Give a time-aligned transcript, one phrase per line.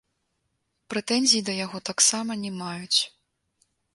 [0.93, 2.99] Прэтэнзій да яго таксама не маюць.